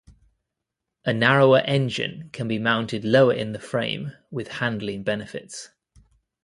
[1.05, 5.69] A narrower engine can be mounted lower in the frame with handling benefits.